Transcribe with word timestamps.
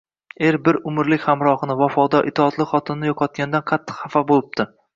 Er 0.45 0.55
bir 0.67 0.79
umrlik 0.91 1.27
hamrohini, 1.31 1.75
vafodor, 1.83 2.31
itoatli 2.33 2.67
xotinini 2.73 3.11
yo‘qotganidan 3.13 3.69
qattiq 3.71 4.03
xafa 4.05 4.27
bo‘libdi. 4.33 4.71